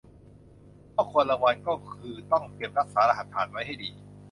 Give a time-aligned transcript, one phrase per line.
[0.93, 3.91] ข้อควรระวังก็คือต้องเก็บรักษารหัสผ่านไว้ให้ดี